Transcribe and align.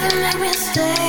Doesn't 0.00 0.22
make 0.22 0.40
me 0.40 0.52
stay 0.54 0.99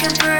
can 0.00 0.16
breathe. 0.18 0.39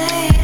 away. 0.00 0.39